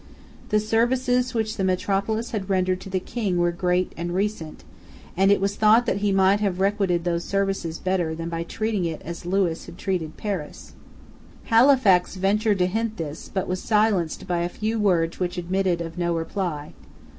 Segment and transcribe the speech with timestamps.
[0.49, 4.63] The services which the metropolis had rendered to the King were great and recent;
[5.15, 8.83] and it was thought that he might have requited those services better than by treating
[8.85, 10.73] it as Lewis had treated Paris.
[11.43, 15.99] Halifax ventured to hint this, but was silenced by a few words which admitted of
[15.99, 16.73] no reply.